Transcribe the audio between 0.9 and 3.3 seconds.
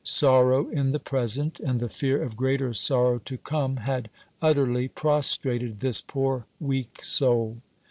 present, and the fear of greater sorrow